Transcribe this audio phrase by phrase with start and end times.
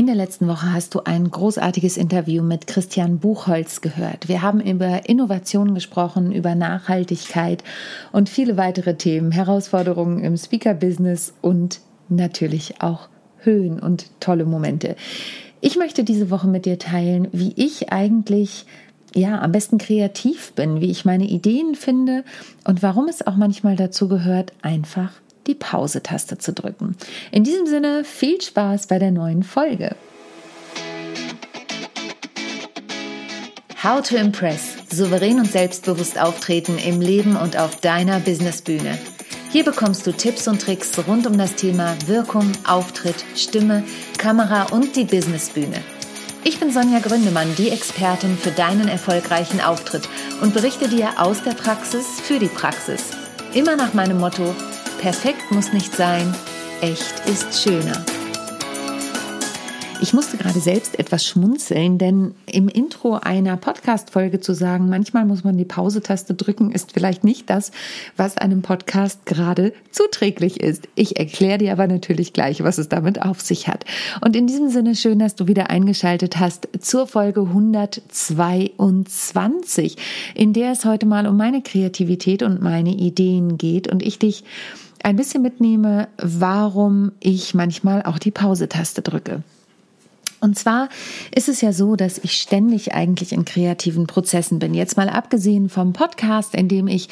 [0.00, 4.28] In der letzten Woche hast du ein großartiges Interview mit Christian Buchholz gehört.
[4.28, 7.62] Wir haben über Innovation gesprochen, über Nachhaltigkeit
[8.10, 13.10] und viele weitere Themen, Herausforderungen im Speaker-Business und natürlich auch
[13.40, 14.96] Höhen und tolle Momente.
[15.60, 18.64] Ich möchte diese Woche mit dir teilen, wie ich eigentlich
[19.14, 22.24] ja, am besten kreativ bin, wie ich meine Ideen finde
[22.64, 25.12] und warum es auch manchmal dazu gehört, einfach
[25.50, 26.96] die Pause-Taste zu drücken.
[27.32, 29.96] In diesem Sinne viel Spaß bei der neuen Folge.
[33.82, 34.76] How to Impress.
[34.90, 38.98] Souverän und selbstbewusst auftreten im Leben und auf deiner Businessbühne.
[39.50, 43.82] Hier bekommst du Tipps und Tricks rund um das Thema Wirkung, Auftritt, Stimme,
[44.18, 45.82] Kamera und die Businessbühne.
[46.44, 50.08] Ich bin Sonja Gründemann, die Expertin für deinen erfolgreichen Auftritt
[50.40, 53.06] und berichte dir aus der Praxis für die Praxis.
[53.52, 54.54] Immer nach meinem Motto,
[55.00, 56.34] Perfekt muss nicht sein,
[56.82, 58.04] echt ist schöner.
[60.02, 65.42] Ich musste gerade selbst etwas schmunzeln, denn im Intro einer Podcast-Folge zu sagen, manchmal muss
[65.42, 67.72] man die Pause-Taste drücken, ist vielleicht nicht das,
[68.18, 70.86] was einem Podcast gerade zuträglich ist.
[70.96, 73.86] Ich erkläre dir aber natürlich gleich, was es damit auf sich hat.
[74.22, 79.96] Und in diesem Sinne schön, dass du wieder eingeschaltet hast zur Folge 122,
[80.34, 84.44] in der es heute mal um meine Kreativität und meine Ideen geht und ich dich
[85.02, 89.42] ein bisschen mitnehme, warum ich manchmal auch die Pause-Taste drücke.
[90.40, 90.88] Und zwar
[91.34, 94.72] ist es ja so, dass ich ständig eigentlich in kreativen Prozessen bin.
[94.72, 97.10] Jetzt mal abgesehen vom Podcast, in dem ich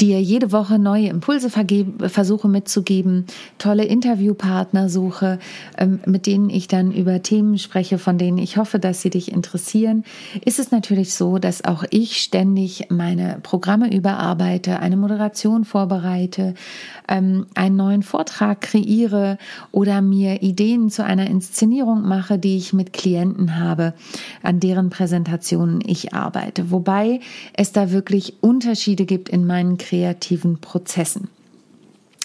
[0.00, 3.26] dir jede Woche neue Impulse vergebe, versuche mitzugeben,
[3.58, 5.38] tolle Interviewpartner suche,
[5.76, 9.30] ähm, mit denen ich dann über Themen spreche, von denen ich hoffe, dass sie dich
[9.30, 10.04] interessieren,
[10.44, 16.54] ist es natürlich so, dass auch ich ständig meine Programme überarbeite, eine Moderation vorbereite,
[17.08, 19.36] ähm, einen neuen Vortrag kreiere
[19.70, 23.94] oder mir Ideen zu einer Inszenierung mache, die ich mit Klienten habe,
[24.42, 26.70] an deren Präsentationen ich arbeite.
[26.70, 27.20] Wobei
[27.52, 31.28] es da wirklich Unterschiede gibt in meinen kreativen Prozessen.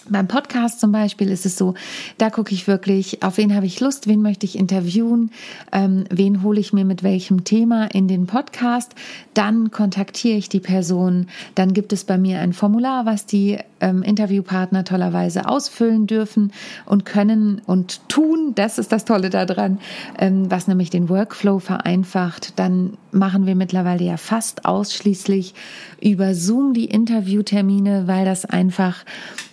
[0.07, 1.73] Beim Podcast zum Beispiel ist es so,
[2.19, 5.31] da gucke ich wirklich, auf wen habe ich Lust, wen möchte ich interviewen,
[5.71, 8.93] ähm, wen hole ich mir mit welchem Thema in den Podcast.
[9.33, 11.27] Dann kontaktiere ich die Person.
[11.55, 16.51] Dann gibt es bei mir ein Formular, was die ähm, Interviewpartner tollerweise ausfüllen dürfen
[16.85, 18.53] und können und tun.
[18.53, 19.79] Das ist das Tolle daran,
[20.19, 22.59] ähm, was nämlich den Workflow vereinfacht.
[22.59, 25.53] Dann machen wir mittlerweile ja fast ausschließlich
[26.01, 29.03] über Zoom die Interviewtermine, weil das einfach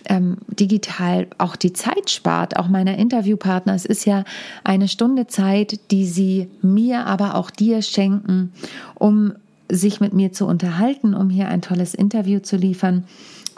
[0.05, 3.73] ähm, digital auch die Zeit spart, auch meiner Interviewpartner.
[3.73, 4.23] Es ist ja
[4.63, 8.51] eine Stunde Zeit, die sie mir, aber auch dir schenken,
[8.95, 9.33] um
[9.69, 13.05] sich mit mir zu unterhalten, um hier ein tolles Interview zu liefern.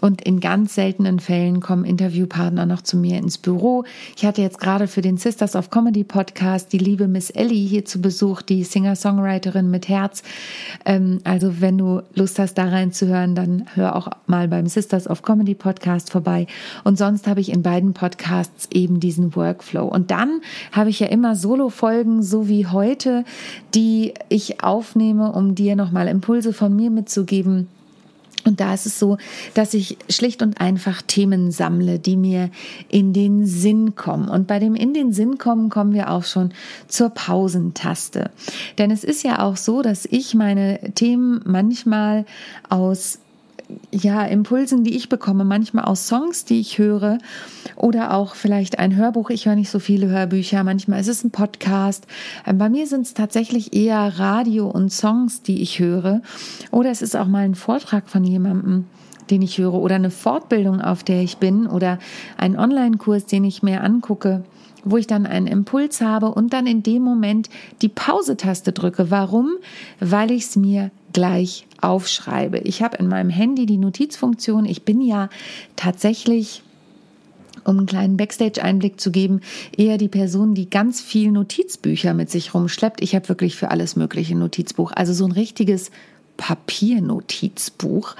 [0.01, 3.83] Und in ganz seltenen Fällen kommen Interviewpartner noch zu mir ins Büro.
[4.15, 7.85] Ich hatte jetzt gerade für den Sisters of Comedy Podcast die liebe Miss Ellie hier
[7.85, 10.23] zu Besuch, die Singer-Songwriterin mit Herz.
[10.85, 15.21] Ähm, also wenn du Lust hast, da reinzuhören, dann hör auch mal beim Sisters of
[15.21, 16.47] Comedy Podcast vorbei.
[16.83, 19.85] Und sonst habe ich in beiden Podcasts eben diesen Workflow.
[19.85, 20.41] Und dann
[20.71, 23.23] habe ich ja immer Solo-Folgen, so wie heute,
[23.73, 27.67] die ich aufnehme, um dir nochmal Impulse von mir mitzugeben
[28.45, 29.17] und da ist es so,
[29.55, 32.51] dass ich schlicht und einfach Themen sammle, die mir
[32.89, 34.29] in den Sinn kommen.
[34.29, 36.53] Und bei dem in den Sinn kommen, kommen wir auch schon
[36.87, 38.29] zur Pausentaste.
[38.77, 42.25] Denn es ist ja auch so, dass ich meine Themen manchmal
[42.69, 43.19] aus
[43.91, 47.17] ja, Impulsen, die ich bekomme, manchmal aus Songs, die ich höre
[47.75, 49.29] oder auch vielleicht ein Hörbuch.
[49.29, 52.07] Ich höre nicht so viele Hörbücher, manchmal ist es ein Podcast.
[52.45, 56.21] Ähm, bei mir sind es tatsächlich eher Radio und Songs, die ich höre
[56.71, 58.85] oder es ist auch mal ein Vortrag von jemandem
[59.31, 61.97] den ich höre oder eine Fortbildung, auf der ich bin oder
[62.37, 64.43] ein Online-Kurs, den ich mir angucke
[64.85, 67.49] wo ich dann einen Impuls habe und dann in dem Moment
[67.81, 69.11] die Pause-Taste drücke.
[69.11, 69.55] Warum?
[69.99, 72.59] Weil ich es mir gleich aufschreibe.
[72.59, 74.65] Ich habe in meinem Handy die Notizfunktion.
[74.65, 75.29] Ich bin ja
[75.75, 76.63] tatsächlich
[77.63, 79.41] um einen kleinen Backstage-Einblick zu geben,
[79.75, 83.01] eher die Person, die ganz viel Notizbücher mit sich rumschleppt.
[83.01, 84.91] Ich habe wirklich für alles mögliche Notizbuch.
[84.91, 85.89] Also so ein richtiges
[86.37, 88.15] Papiernotizbuch.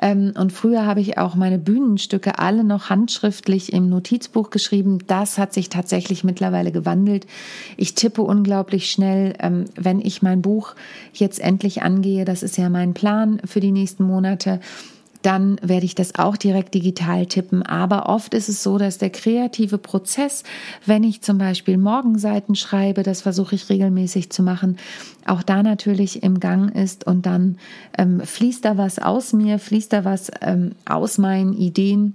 [0.00, 4.98] Ähm, und früher habe ich auch meine Bühnenstücke alle noch handschriftlich im Notizbuch geschrieben.
[5.06, 7.26] Das hat sich tatsächlich mittlerweile gewandelt.
[7.76, 10.74] Ich tippe unglaublich schnell, ähm, wenn ich mein Buch
[11.12, 12.24] jetzt endlich angehe.
[12.24, 14.60] Das ist ja mein Plan für die nächsten Monate
[15.24, 17.62] dann werde ich das auch direkt digital tippen.
[17.62, 20.42] Aber oft ist es so, dass der kreative Prozess,
[20.84, 24.76] wenn ich zum Beispiel Morgenseiten schreibe, das versuche ich regelmäßig zu machen,
[25.26, 27.56] auch da natürlich im Gang ist und dann
[27.96, 32.14] ähm, fließt da was aus mir, fließt da was ähm, aus meinen Ideen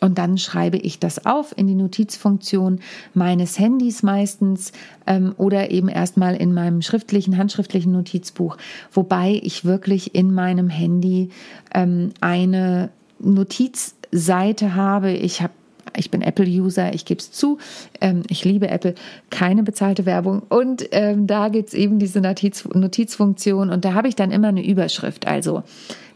[0.00, 2.80] Und dann schreibe ich das auf in die Notizfunktion
[3.12, 4.72] meines Handys meistens
[5.06, 8.56] ähm, oder eben erstmal in meinem schriftlichen, handschriftlichen Notizbuch,
[8.92, 11.30] wobei ich wirklich in meinem Handy
[11.74, 15.12] ähm, eine Notizseite habe.
[15.12, 15.52] Ich habe
[16.00, 17.58] ich bin Apple-User, ich gebe es zu.
[18.00, 18.94] Ähm, ich liebe Apple,
[19.30, 20.42] keine bezahlte Werbung.
[20.48, 24.66] Und ähm, da es eben diese Notiz, Notizfunktion und da habe ich dann immer eine
[24.66, 25.28] Überschrift.
[25.28, 25.62] Also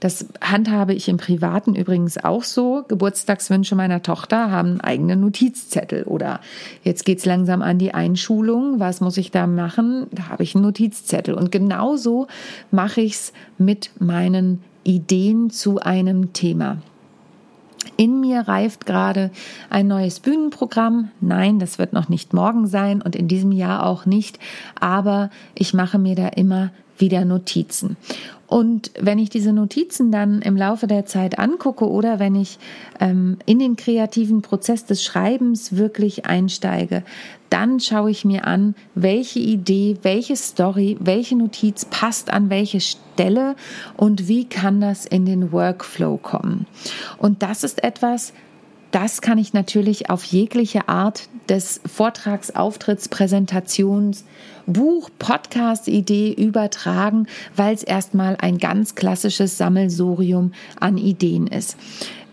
[0.00, 2.84] das handhabe ich im Privaten übrigens auch so.
[2.88, 6.04] Geburtstagswünsche meiner Tochter haben einen eigenen Notizzettel.
[6.04, 6.40] Oder
[6.82, 8.80] jetzt geht es langsam an die Einschulung.
[8.80, 10.06] Was muss ich da machen?
[10.12, 11.34] Da habe ich einen Notizzettel.
[11.34, 12.26] Und genauso
[12.70, 16.78] mache ich es mit meinen Ideen zu einem Thema.
[17.96, 19.30] In mir reift gerade
[19.70, 21.10] ein neues Bühnenprogramm.
[21.20, 24.38] Nein, das wird noch nicht morgen sein und in diesem Jahr auch nicht,
[24.80, 27.96] aber ich mache mir da immer wieder Notizen.
[28.46, 32.58] Und wenn ich diese Notizen dann im Laufe der Zeit angucke oder wenn ich
[33.00, 37.02] ähm, in den kreativen Prozess des Schreibens wirklich einsteige,
[37.54, 43.54] dann schaue ich mir an, welche Idee, welche Story, welche Notiz passt an welche Stelle
[43.96, 46.66] und wie kann das in den Workflow kommen.
[47.16, 48.32] Und das ist etwas,
[48.90, 54.24] das kann ich natürlich auf jegliche Art des Vortrags, Auftritts, Präsentations,
[54.66, 61.76] Buch, Podcast-Idee übertragen, weil es erstmal ein ganz klassisches Sammelsurium an Ideen ist.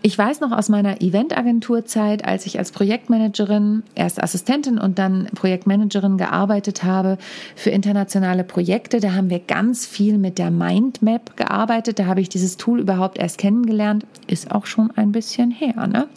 [0.04, 6.18] Ich weiß noch aus meiner Eventagenturzeit, als ich als Projektmanagerin, erst Assistentin und dann Projektmanagerin
[6.18, 7.18] gearbeitet habe
[7.54, 12.00] für internationale Projekte, da haben wir ganz viel mit der Mindmap gearbeitet.
[12.00, 14.04] Da habe ich dieses Tool überhaupt erst kennengelernt.
[14.26, 15.86] Ist auch schon ein bisschen her.
[15.86, 16.08] Ne?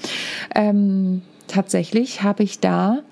[0.55, 3.03] Ähm, tatsächlich habe ich da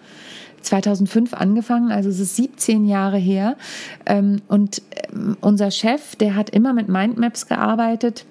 [0.61, 3.57] 2005 angefangen, also es ist 17 Jahre her.
[4.07, 4.81] Ähm, und
[5.11, 8.25] ähm, unser Chef, der hat immer mit Mindmaps gearbeitet.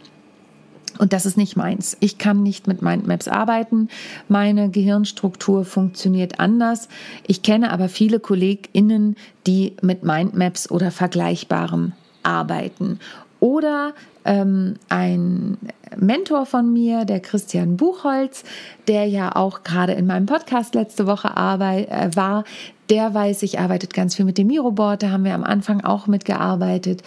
[0.99, 1.97] Und das ist nicht meins.
[2.01, 3.89] Ich kann nicht mit Mindmaps arbeiten.
[4.29, 6.89] Meine Gehirnstruktur funktioniert anders.
[7.27, 9.17] Ich kenne aber viele KollegInnen,
[9.47, 11.93] die mit Mindmaps oder Vergleichbarem
[12.23, 13.01] arbeiten.
[13.41, 13.95] Oder
[14.25, 15.59] ähm, ein
[15.97, 18.45] Mentor von mir, der Christian Buchholz,
[18.87, 22.45] der ja auch gerade in meinem Podcast letzte Woche äh, war,
[22.93, 26.07] der weiß, ich arbeitet ganz viel mit dem Miroboard, da haben wir am Anfang auch
[26.07, 27.03] mitgearbeitet.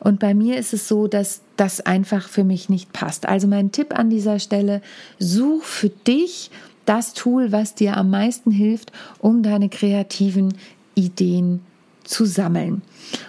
[0.00, 3.28] Und bei mir ist es so, dass das einfach für mich nicht passt.
[3.28, 4.80] Also mein Tipp an dieser Stelle,
[5.18, 6.50] such für dich
[6.86, 10.54] das Tool, was dir am meisten hilft, um deine kreativen
[10.94, 11.75] Ideen zu
[12.24, 12.82] sammeln.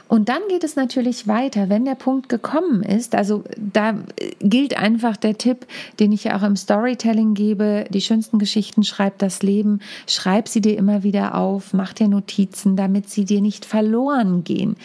[0.07, 3.15] Und dann geht es natürlich weiter, wenn der Punkt gekommen ist.
[3.15, 3.95] Also da
[4.39, 5.67] gilt einfach der Tipp,
[5.99, 7.85] den ich ja auch im Storytelling gebe.
[7.89, 9.79] Die schönsten Geschichten schreibt das Leben.
[10.07, 14.75] Schreib sie dir immer wieder auf, mach dir Notizen, damit sie dir nicht verloren gehen.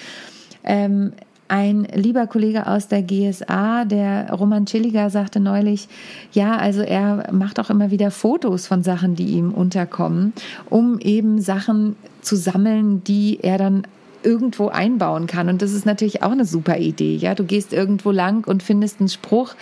[0.64, 1.12] Ähm,
[1.52, 5.86] ein lieber Kollege aus der GSA, der Roman Chilliger, sagte neulich,
[6.32, 10.32] ja, also er macht auch immer wieder Fotos von Sachen, die ihm unterkommen,
[10.70, 13.86] um eben Sachen zu sammeln, die er dann
[14.22, 15.50] irgendwo einbauen kann.
[15.50, 17.16] Und das ist natürlich auch eine super Idee.
[17.16, 19.54] Ja, du gehst irgendwo lang und findest einen Spruch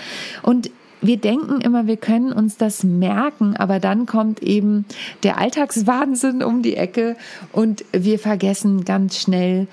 [0.44, 0.70] und
[1.02, 4.84] wir denken immer, wir können uns das merken, aber dann kommt eben
[5.25, 7.16] der Alltagswahnsinn um die Ecke
[7.52, 9.66] und wir vergessen ganz schnell,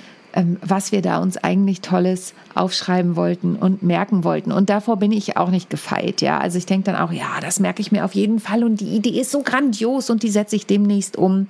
[0.61, 4.51] was wir da uns eigentlich Tolles aufschreiben wollten und merken wollten.
[4.51, 6.21] Und davor bin ich auch nicht gefeit.
[6.21, 8.79] Ja, also ich denke dann auch, ja, das merke ich mir auf jeden Fall und
[8.79, 11.47] die Idee ist so grandios und die setze ich demnächst um.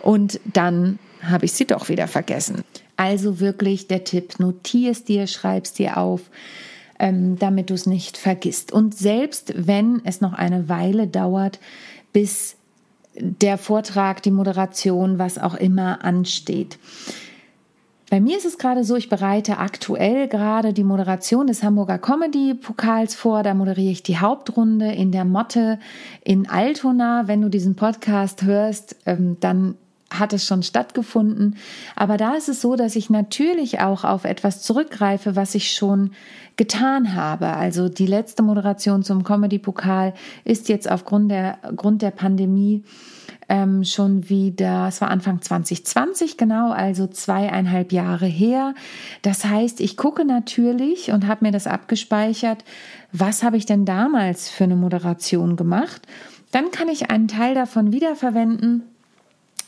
[0.00, 2.62] Und dann habe ich sie doch wieder vergessen.
[2.96, 6.22] Also wirklich der Tipp, notierst dir, schreibst dir auf,
[6.98, 8.72] ähm, damit du es nicht vergisst.
[8.72, 11.58] Und selbst wenn es noch eine Weile dauert,
[12.12, 12.56] bis
[13.14, 16.78] der Vortrag, die Moderation, was auch immer ansteht.
[18.12, 22.52] Bei mir ist es gerade so, ich bereite aktuell gerade die Moderation des Hamburger Comedy
[22.52, 23.42] Pokals vor.
[23.42, 25.78] Da moderiere ich die Hauptrunde in der Motte
[26.22, 27.26] in Altona.
[27.26, 29.76] Wenn du diesen Podcast hörst, ähm, dann
[30.10, 31.56] hat es schon stattgefunden.
[31.96, 36.10] Aber da ist es so, dass ich natürlich auch auf etwas zurückgreife, was ich schon
[36.56, 37.46] getan habe.
[37.46, 40.12] Also die letzte Moderation zum Comedy-Pokal
[40.44, 42.84] ist jetzt aufgrund der, Grund der Pandemie
[43.52, 48.74] ähm, schon wieder, es war Anfang 2020 genau, also zweieinhalb Jahre her.
[49.20, 52.64] Das heißt, ich gucke natürlich und habe mir das abgespeichert,
[53.12, 56.00] was habe ich denn damals für eine Moderation gemacht.
[56.50, 58.84] Dann kann ich einen Teil davon wiederverwenden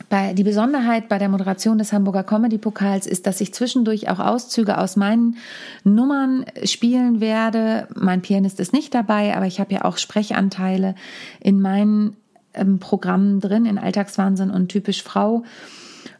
[0.08, 4.18] bei, die Besonderheit bei der Moderation des Hamburger Comedy Pokals ist, dass ich zwischendurch auch
[4.18, 5.36] Auszüge aus meinen
[5.84, 7.86] Nummern spielen werde.
[7.94, 10.94] Mein Pianist ist nicht dabei, aber ich habe ja auch Sprechanteile
[11.40, 12.16] in meinen
[12.80, 15.44] Programmen drin, in Alltagswahnsinn und typisch Frau.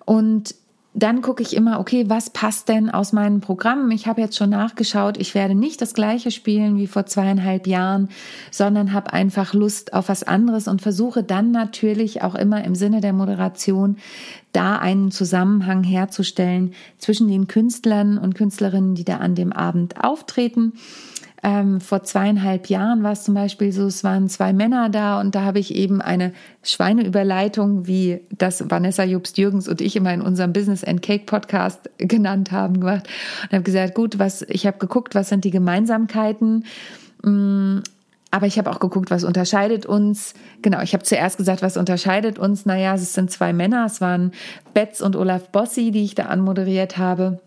[0.04, 0.54] Und
[0.96, 3.90] dann gucke ich immer, okay, was passt denn aus meinen Programmen?
[3.90, 8.10] Ich habe jetzt schon nachgeschaut, ich werde nicht das gleiche spielen wie vor zweieinhalb Jahren,
[8.52, 13.00] sondern habe einfach Lust auf was anderes und versuche dann natürlich auch immer im Sinne
[13.00, 13.96] der Moderation
[14.52, 20.74] da einen Zusammenhang herzustellen zwischen den Künstlern und Künstlerinnen, die da an dem Abend auftreten
[21.44, 25.34] ähm, vor zweieinhalb Jahren war es zum Beispiel so, es waren zwei Männer da und
[25.34, 26.32] da habe ich eben eine
[26.62, 32.50] Schweineüberleitung, wie das Vanessa Jobst-Jürgens und ich immer in unserem Business and Cake Podcast genannt
[32.50, 33.06] haben, gemacht
[33.42, 36.64] und habe gesagt, gut, was ich habe geguckt, was sind die Gemeinsamkeiten?
[37.22, 37.80] Mm,
[38.30, 40.32] aber ich habe auch geguckt, was unterscheidet uns.
[40.62, 42.64] Genau, ich habe zuerst gesagt, was unterscheidet uns.
[42.64, 43.84] Naja, es sind zwei Männer.
[43.84, 44.32] Es waren
[44.72, 47.38] Betz und Olaf Bossi, die ich da anmoderiert habe.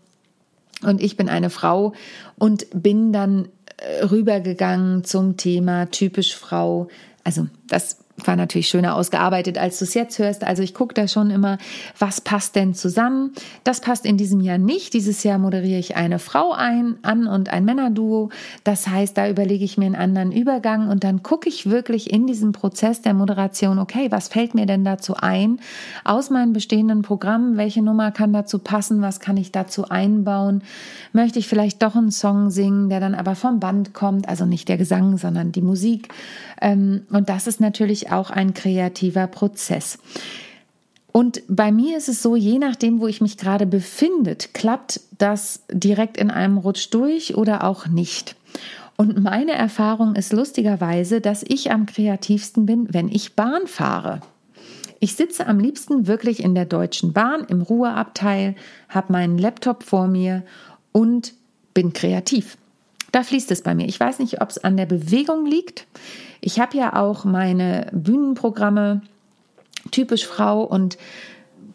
[0.84, 1.94] Und ich bin eine Frau
[2.38, 3.48] und bin dann
[3.82, 6.88] rübergegangen zum Thema typisch Frau.
[7.24, 10.44] Also das war natürlich schöner ausgearbeitet, als du es jetzt hörst.
[10.44, 11.60] Also ich gucke da schon immer,
[12.00, 13.34] was passt denn zusammen.
[13.64, 14.94] Das passt in diesem Jahr nicht.
[14.94, 18.30] Dieses Jahr moderiere ich eine Frau ein, an und ein Männerduo.
[18.64, 22.26] Das heißt, da überlege ich mir einen anderen Übergang und dann gucke ich wirklich in
[22.26, 25.60] diesem Prozess der Moderation, okay, was fällt mir denn dazu ein
[26.04, 27.58] aus meinen bestehenden Programmen?
[27.58, 29.02] Welche Nummer kann dazu passen?
[29.02, 30.64] Was kann ich dazu einbauen?
[31.14, 34.28] Möchte ich vielleicht doch einen Song singen, der dann aber vom Band kommt?
[34.28, 36.10] Also nicht der Gesang, sondern die Musik.
[36.60, 40.00] Ähm, und das ist natürlich auch ein kreativer Prozess.
[41.12, 45.64] Und bei mir ist es so, je nachdem, wo ich mich gerade befinde, klappt das
[45.72, 48.36] direkt in einem Rutsch durch oder auch nicht.
[48.98, 54.22] Und meine Erfahrung ist lustigerweise, dass ich am kreativsten bin, wenn ich Bahn fahre.
[55.00, 58.56] Ich sitze am liebsten wirklich in der Deutschen Bahn im Ruheabteil,
[58.90, 60.44] habe meinen Laptop vor mir
[60.92, 61.34] und
[61.74, 62.58] bin kreativ.
[63.18, 63.88] Da fließt es bei mir.
[63.88, 65.88] Ich weiß nicht, ob es an der Bewegung liegt.
[66.40, 69.02] Ich habe ja auch meine Bühnenprogramme
[69.90, 71.00] typisch Frau und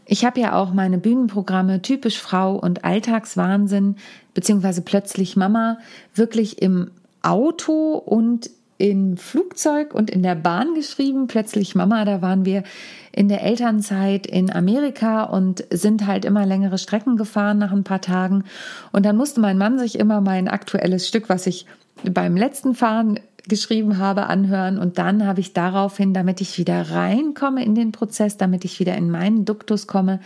[0.07, 3.97] ich habe ja auch meine Bühnenprogramme typisch Frau und Alltagswahnsinn
[4.35, 5.79] beziehungsweise plötzlich Mama
[6.15, 8.49] wirklich im Auto und
[8.83, 11.29] im Flugzeug und in der Bahn geschrieben.
[11.29, 12.65] Plötzlich Mama, da waren wir
[13.13, 18.01] in der Elternzeit in Amerika und sind halt immer längere Strecken gefahren nach ein paar
[18.01, 18.43] Tagen.
[18.91, 21.67] Und dann musste mein Mann sich immer mein aktuelles Stück, was ich
[22.03, 24.79] beim letzten Fahren geschrieben habe, anhören.
[24.79, 28.97] Und dann habe ich daraufhin, damit ich wieder reinkomme in den Prozess, damit ich wieder
[28.97, 30.21] in meinen Duktus komme,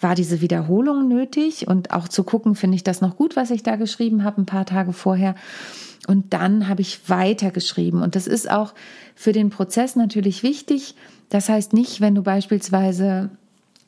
[0.00, 3.62] war diese Wiederholung nötig und auch zu gucken, finde ich das noch gut, was ich
[3.62, 5.34] da geschrieben habe, ein paar Tage vorher.
[6.08, 8.02] Und dann habe ich weitergeschrieben.
[8.02, 8.74] Und das ist auch
[9.14, 10.94] für den Prozess natürlich wichtig.
[11.28, 13.30] Das heißt nicht, wenn du beispielsweise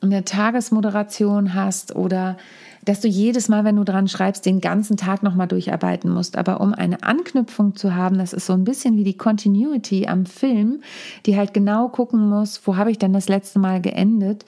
[0.01, 2.37] eine Tagesmoderation hast oder
[2.85, 6.37] dass du jedes Mal, wenn du dran schreibst, den ganzen Tag nochmal durcharbeiten musst.
[6.37, 10.25] Aber um eine Anknüpfung zu haben, das ist so ein bisschen wie die Continuity am
[10.25, 10.81] Film,
[11.25, 14.45] die halt genau gucken muss, wo habe ich denn das letzte Mal geendet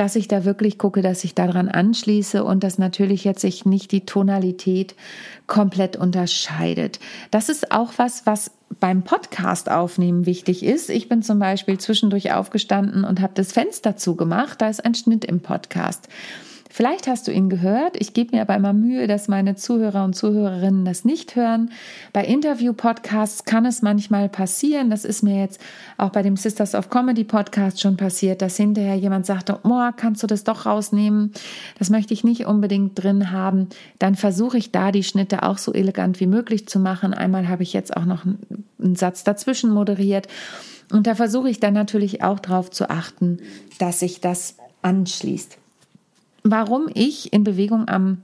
[0.00, 3.92] dass ich da wirklich gucke, dass ich daran anschließe und dass natürlich jetzt sich nicht
[3.92, 4.94] die Tonalität
[5.46, 7.00] komplett unterscheidet.
[7.30, 10.88] Das ist auch was, was beim Podcast aufnehmen wichtig ist.
[10.88, 14.62] Ich bin zum Beispiel zwischendurch aufgestanden und habe das Fenster zugemacht.
[14.62, 16.08] Da ist ein Schnitt im Podcast.
[16.72, 18.00] Vielleicht hast du ihn gehört.
[18.00, 21.72] Ich gebe mir aber immer Mühe, dass meine Zuhörer und Zuhörerinnen das nicht hören.
[22.12, 24.88] Bei Interview-Podcasts kann es manchmal passieren.
[24.88, 25.60] Das ist mir jetzt
[25.98, 30.22] auch bei dem Sisters of Comedy Podcast schon passiert, dass hinterher jemand sagte, oh, kannst
[30.22, 31.32] du das doch rausnehmen?
[31.80, 33.68] Das möchte ich nicht unbedingt drin haben.
[33.98, 37.14] Dann versuche ich da die Schnitte auch so elegant wie möglich zu machen.
[37.14, 40.28] Einmal habe ich jetzt auch noch einen Satz dazwischen moderiert.
[40.92, 43.38] Und da versuche ich dann natürlich auch darauf zu achten,
[43.80, 45.59] dass sich das anschließt.
[46.42, 48.22] Warum ich in Bewegung am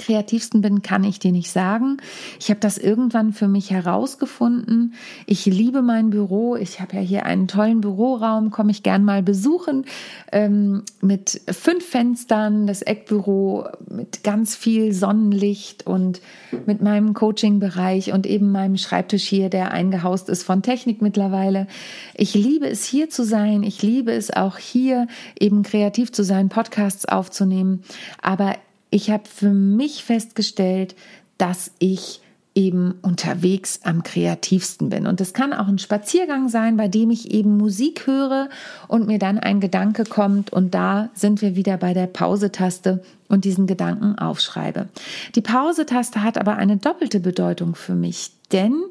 [0.00, 1.98] kreativsten bin, kann ich dir nicht sagen.
[2.40, 4.94] Ich habe das irgendwann für mich herausgefunden.
[5.26, 6.56] Ich liebe mein Büro.
[6.56, 9.84] Ich habe ja hier einen tollen Büroraum, komme ich gern mal besuchen,
[10.32, 16.20] ähm, mit fünf Fenstern, das Eckbüro mit ganz viel Sonnenlicht und
[16.66, 21.66] mit meinem Coaching-Bereich und eben meinem Schreibtisch hier, der eingehaust ist von Technik mittlerweile.
[22.14, 23.62] Ich liebe es hier zu sein.
[23.62, 25.06] Ich liebe es auch hier
[25.38, 27.82] eben kreativ zu sein, Podcasts aufzunehmen.
[28.22, 28.54] Aber
[28.90, 30.94] ich habe für mich festgestellt,
[31.38, 32.20] dass ich
[32.54, 35.06] eben unterwegs am kreativsten bin.
[35.06, 38.48] Und es kann auch ein Spaziergang sein, bei dem ich eben Musik höre
[38.88, 43.44] und mir dann ein Gedanke kommt und da sind wir wieder bei der Pause-Taste und
[43.44, 44.88] diesen Gedanken aufschreibe.
[45.36, 48.82] Die Pause-Taste hat aber eine doppelte Bedeutung für mich, denn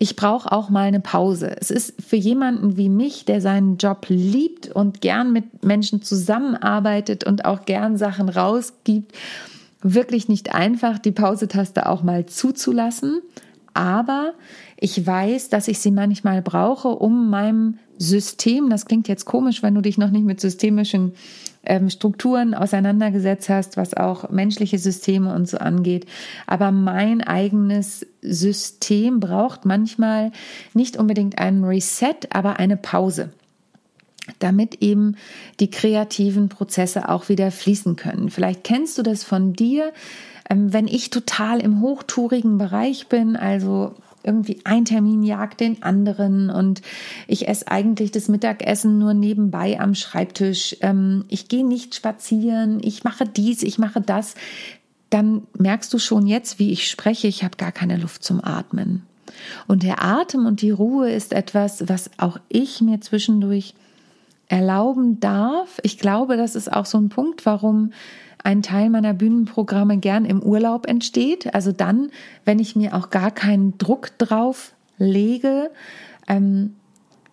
[0.00, 1.56] ich brauche auch mal eine Pause.
[1.60, 7.24] Es ist für jemanden wie mich, der seinen Job liebt und gern mit Menschen zusammenarbeitet
[7.24, 9.12] und auch gern Sachen rausgibt,
[9.82, 13.22] wirklich nicht einfach, die Pause-Taste auch mal zuzulassen.
[13.74, 14.34] Aber
[14.76, 19.74] ich weiß, dass ich sie manchmal brauche, um meinem System, das klingt jetzt komisch, wenn
[19.74, 21.12] du dich noch nicht mit systemischen
[21.68, 26.06] ähm, Strukturen auseinandergesetzt hast, was auch menschliche Systeme und so angeht.
[26.46, 30.32] Aber mein eigenes System braucht manchmal
[30.74, 33.30] nicht unbedingt einen Reset, aber eine Pause
[34.40, 35.16] damit eben
[35.58, 38.30] die kreativen Prozesse auch wieder fließen können.
[38.30, 39.90] Vielleicht kennst du das von dir,
[40.50, 46.50] ähm, wenn ich total im hochtourigen Bereich bin, also irgendwie ein Termin jagt den anderen
[46.50, 46.82] und
[47.26, 50.76] ich esse eigentlich das Mittagessen nur nebenbei am Schreibtisch.
[50.80, 54.34] Ähm, ich gehe nicht spazieren, ich mache dies, ich mache das.
[55.10, 59.04] Dann merkst du schon jetzt, wie ich spreche, ich habe gar keine Luft zum Atmen.
[59.66, 63.74] Und der Atem und die Ruhe ist etwas, was auch ich mir zwischendurch
[64.48, 65.78] erlauben darf.
[65.82, 67.92] Ich glaube, das ist auch so ein Punkt, warum
[68.44, 71.54] ein Teil meiner Bühnenprogramme gern im Urlaub entsteht.
[71.54, 72.10] Also dann,
[72.44, 75.70] wenn ich mir auch gar keinen Druck drauf lege,
[76.26, 76.74] ähm,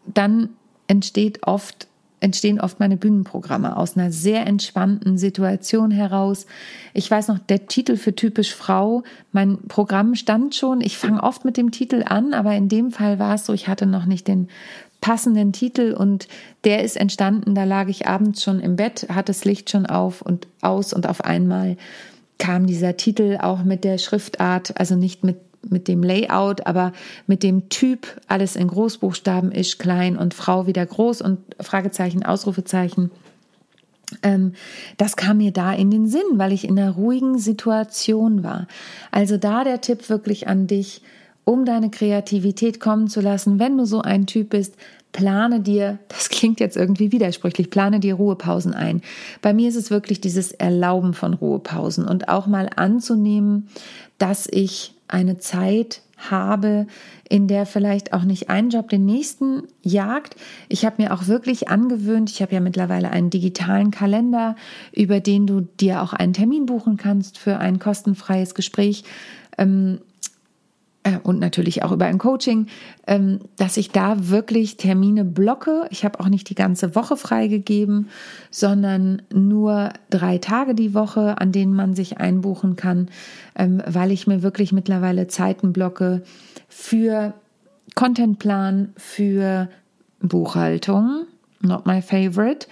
[0.05, 0.49] dann
[0.87, 1.87] entsteht oft
[2.21, 6.47] entstehen oft meine Bühnenprogramme aus einer sehr entspannten Situation heraus.
[6.93, 10.81] Ich weiß noch, der Titel für typisch Frau, mein Programm stand schon.
[10.81, 13.67] Ich fange oft mit dem Titel an, aber in dem Fall war es so, ich
[13.67, 14.47] hatte noch nicht den
[15.01, 16.27] passenden Titel und
[16.63, 20.21] der ist entstanden, da lag ich abends schon im Bett, hatte das Licht schon auf
[20.21, 21.77] und aus und auf einmal
[22.37, 25.37] kam dieser Titel auch mit der Schriftart, also nicht mit
[25.69, 26.93] mit dem Layout, aber
[27.27, 33.11] mit dem Typ, alles in Großbuchstaben, ist klein und Frau wieder groß und Fragezeichen, Ausrufezeichen.
[34.21, 34.53] Ähm,
[34.97, 38.67] das kam mir da in den Sinn, weil ich in einer ruhigen Situation war.
[39.11, 41.01] Also da der Tipp wirklich an dich,
[41.45, 44.75] um deine Kreativität kommen zu lassen, wenn du so ein Typ bist,
[45.13, 49.01] plane dir, das klingt jetzt irgendwie widersprüchlich, plane dir Ruhepausen ein.
[49.41, 53.69] Bei mir ist es wirklich dieses Erlauben von Ruhepausen und auch mal anzunehmen,
[54.17, 56.87] dass ich eine Zeit habe,
[57.27, 60.35] in der vielleicht auch nicht ein Job den nächsten jagt.
[60.69, 64.55] Ich habe mir auch wirklich angewöhnt, ich habe ja mittlerweile einen digitalen Kalender,
[64.91, 69.03] über den du dir auch einen Termin buchen kannst für ein kostenfreies Gespräch.
[69.57, 69.99] Ähm,
[71.05, 72.67] äh, und natürlich auch über ein Coaching,
[73.07, 75.87] ähm, dass ich da wirklich Termine blocke.
[75.91, 78.09] Ich habe auch nicht die ganze Woche freigegeben,
[78.49, 83.09] sondern nur drei Tage die Woche, an denen man sich einbuchen kann,
[83.55, 86.23] ähm, weil ich mir wirklich mittlerweile Zeiten blocke
[86.67, 87.33] für
[87.93, 89.69] Contentplan, für
[90.19, 91.27] Buchhaltung,
[91.65, 92.67] not my favorite.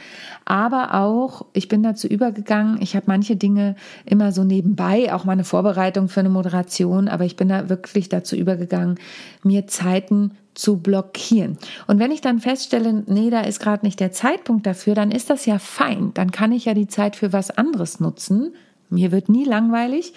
[0.45, 3.75] Aber auch, ich bin dazu übergegangen, ich habe manche Dinge
[4.05, 8.35] immer so nebenbei, auch meine Vorbereitung für eine Moderation, aber ich bin da wirklich dazu
[8.35, 8.99] übergegangen,
[9.43, 11.57] mir Zeiten zu blockieren.
[11.87, 15.29] Und wenn ich dann feststelle, nee, da ist gerade nicht der Zeitpunkt dafür, dann ist
[15.29, 16.11] das ja fein.
[16.13, 18.53] Dann kann ich ja die Zeit für was anderes nutzen.
[18.89, 20.13] Mir wird nie langweilig.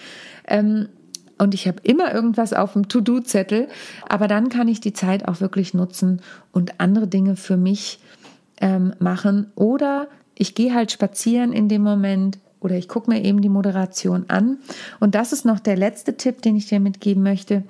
[0.47, 0.89] Ähm,
[1.37, 3.67] und ich habe immer irgendwas auf dem To-Do-Zettel,
[4.07, 7.99] aber dann kann ich die Zeit auch wirklich nutzen und andere Dinge für mich
[8.61, 9.51] ähm, machen.
[9.55, 14.25] Oder ich gehe halt spazieren in dem Moment oder ich gucke mir eben die Moderation
[14.29, 14.57] an.
[14.99, 17.63] Und das ist noch der letzte Tipp, den ich dir mitgeben möchte.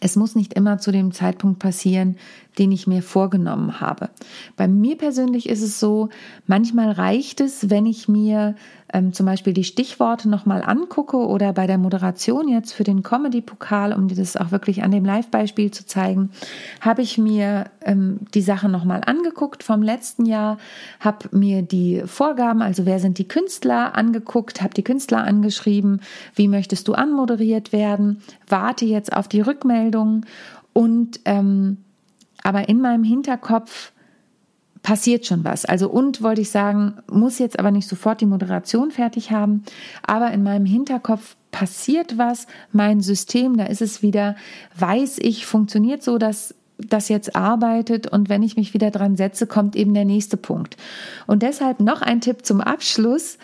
[0.00, 2.16] Es muss nicht immer zu dem Zeitpunkt passieren,
[2.58, 4.10] den ich mir vorgenommen habe.
[4.56, 6.08] Bei mir persönlich ist es so,
[6.46, 8.54] manchmal reicht es, wenn ich mir
[8.92, 13.92] ähm, zum Beispiel die Stichworte nochmal angucke oder bei der Moderation jetzt für den Comedy-Pokal,
[13.92, 16.30] um dir das auch wirklich an dem Live-Beispiel zu zeigen,
[16.80, 20.58] habe ich mir ähm, die Sache nochmal angeguckt vom letzten Jahr,
[20.98, 26.00] habe mir die Vorgaben, also wer sind die Künstler, angeguckt, habe die Künstler angeschrieben,
[26.34, 30.26] wie möchtest du anmoderiert werden, warte jetzt auf die Rückmeldung
[30.72, 31.78] und ähm,
[32.42, 33.92] aber in meinem Hinterkopf
[34.82, 35.64] passiert schon was.
[35.64, 39.64] Also und wollte ich sagen, muss jetzt aber nicht sofort die Moderation fertig haben,
[40.06, 44.36] aber in meinem Hinterkopf passiert was, mein System, da ist es wieder,
[44.78, 49.46] weiß ich, funktioniert so, dass das jetzt arbeitet und wenn ich mich wieder dran setze,
[49.46, 50.76] kommt eben der nächste Punkt.
[51.26, 53.36] Und deshalb noch ein Tipp zum Abschluss.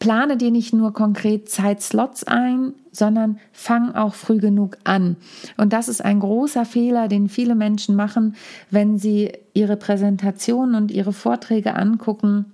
[0.00, 5.16] Plane dir nicht nur konkret Zeitslots ein, sondern fang auch früh genug an.
[5.56, 8.34] Und das ist ein großer Fehler, den viele Menschen machen,
[8.70, 12.46] wenn sie ihre Präsentationen und ihre Vorträge angucken,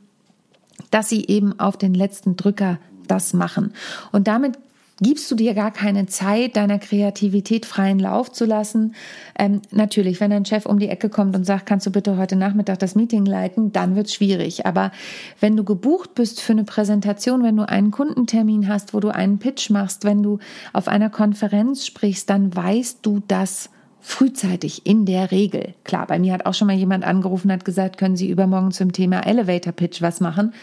[0.91, 3.73] dass sie eben auf den letzten Drücker das machen.
[4.13, 4.59] Und damit
[5.01, 8.95] gibst du dir gar keine Zeit, deiner Kreativität freien Lauf zu lassen.
[9.39, 12.37] Ähm, natürlich, wenn dein Chef um die Ecke kommt und sagt, kannst du bitte heute
[12.37, 14.65] Nachmittag das Meeting leiten, dann wird es schwierig.
[14.65, 14.93] Aber
[15.41, 19.39] wenn du gebucht bist für eine Präsentation, wenn du einen Kundentermin hast, wo du einen
[19.39, 20.39] Pitch machst, wenn du
[20.73, 23.69] auf einer Konferenz sprichst, dann weißt du das
[24.01, 25.75] frühzeitig in der Regel.
[25.83, 28.93] Klar, bei mir hat auch schon mal jemand angerufen, hat gesagt, können Sie übermorgen zum
[28.93, 30.55] Thema Elevator Pitch was machen?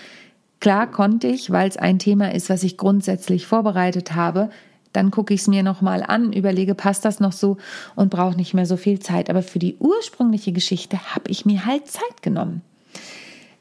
[0.63, 4.49] Klar konnte ich, weil es ein Thema ist, was ich grundsätzlich vorbereitet habe.
[4.93, 7.57] Dann gucke ich es mir nochmal an, überlege, passt das noch so
[7.97, 9.29] und brauche nicht mehr so viel Zeit.
[9.29, 12.61] Aber für die ursprüngliche Geschichte habe ich mir halt Zeit genommen.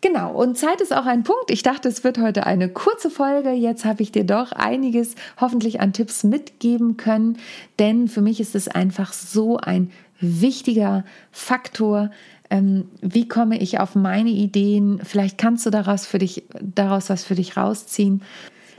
[0.01, 1.51] Genau, und Zeit ist auch ein Punkt.
[1.51, 3.51] Ich dachte, es wird heute eine kurze Folge.
[3.51, 7.37] Jetzt habe ich dir doch einiges hoffentlich an Tipps mitgeben können,
[7.81, 12.13] denn für mich ist es einfach so ein wichtiger Faktor.
[12.53, 15.01] Ähm, wie komme ich auf meine Ideen?
[15.03, 18.23] Vielleicht kannst du daraus für dich, daraus was für dich rausziehen.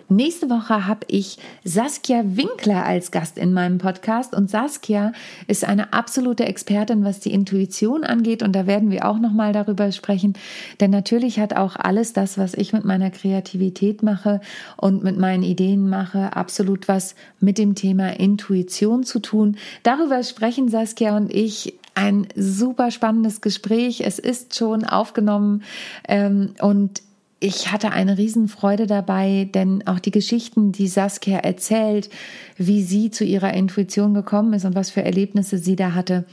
[0.09, 5.11] Nächste Woche habe ich Saskia Winkler als Gast in meinem Podcast und Saskia
[5.47, 9.53] ist eine absolute Expertin, was die Intuition angeht und da werden wir auch noch mal
[9.53, 10.33] darüber sprechen,
[10.79, 14.41] denn natürlich hat auch alles das, was ich mit meiner Kreativität mache
[14.77, 19.57] und mit meinen Ideen mache, absolut was mit dem Thema Intuition zu tun.
[19.81, 24.01] Darüber sprechen Saskia und ich ein super spannendes Gespräch.
[24.01, 25.63] Es ist schon aufgenommen
[26.07, 27.01] ähm, und
[27.39, 32.09] ich hatte eine Riesenfreude dabei, denn auch die Geschichten, die Saskia erzählt,
[32.57, 36.23] wie sie zu ihrer Intuition gekommen ist und was für Erlebnisse sie da hatte,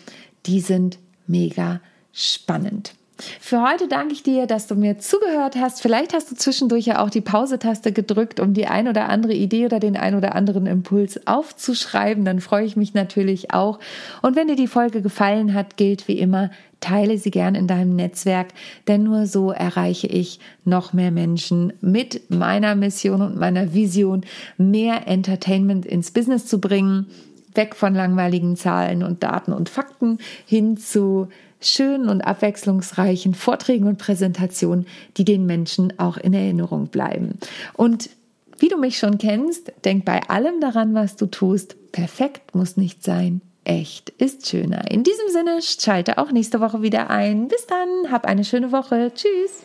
[0.47, 1.81] die sind mega
[2.13, 2.95] spannend.
[3.41, 5.83] Für heute danke ich dir, dass du mir zugehört hast.
[5.83, 9.67] Vielleicht hast du zwischendurch ja auch die Pause-Taste gedrückt, um die ein oder andere Idee
[9.67, 12.25] oder den ein oder anderen Impuls aufzuschreiben.
[12.25, 13.79] Dann freue ich mich natürlich auch.
[14.23, 17.95] Und wenn dir die Folge gefallen hat, gilt wie immer, teile sie gern in deinem
[17.95, 18.49] Netzwerk,
[18.89, 24.23] denn nur so erreiche ich noch mehr Menschen mit meiner Mission und meiner Vision,
[24.57, 27.07] mehr Entertainment ins Business zu bringen,
[27.55, 31.29] weg von langweiligen Zahlen und Daten und Fakten hin zu
[31.61, 37.39] schönen und abwechslungsreichen Vorträgen und Präsentationen, die den Menschen auch in Erinnerung bleiben.
[37.75, 38.11] Und
[38.59, 41.77] wie du mich schon kennst, denk bei allem daran, was du tust.
[41.93, 43.41] Perfekt muss nicht sein.
[43.65, 44.91] Echt ist schöner.
[44.91, 47.49] In diesem Sinne, schalte auch nächste Woche wieder ein.
[47.49, 49.13] Bis dann, hab eine schöne Woche.
[49.15, 49.65] Tschüss.